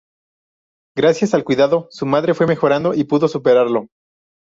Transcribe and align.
Gracias 0.97 1.35
al 1.35 1.43
cuidado 1.43 1.81
de 1.81 1.85
su 1.91 2.07
madre 2.07 2.33
fue 2.33 2.47
mejorando 2.47 2.95
y 2.95 3.03
pudo 3.03 3.27
superarlo. 3.27 3.85